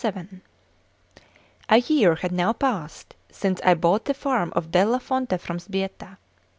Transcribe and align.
CVII 0.01 0.41
A 1.69 1.77
YEAR 1.77 2.15
had 2.15 2.31
now 2.31 2.53
passed 2.53 3.13
since 3.31 3.61
I 3.63 3.75
bought 3.75 4.05
the 4.05 4.15
farm 4.15 4.51
of 4.55 4.71
Della 4.71 4.99
Fonte 4.99 5.39
from 5.39 5.59
Sbietta. 5.59 6.17